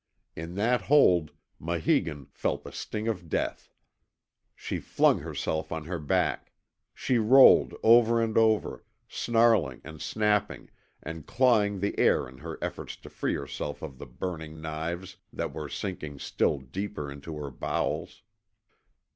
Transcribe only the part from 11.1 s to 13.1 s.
clawing the air in her efforts